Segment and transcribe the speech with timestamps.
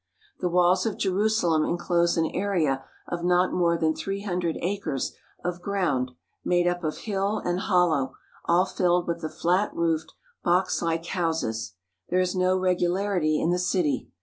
[0.39, 5.61] The walls of Jerusalem enclose an area of not more than three hundred acres of
[5.61, 6.09] ground,
[6.43, 8.13] made up of hill and hol low,
[8.45, 11.75] all filled with the flat roofed box like houses.
[12.09, 14.09] There is no regularity in the city.